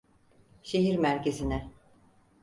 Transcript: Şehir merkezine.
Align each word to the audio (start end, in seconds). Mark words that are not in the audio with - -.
Şehir 0.63 0.97
merkezine. 0.97 1.71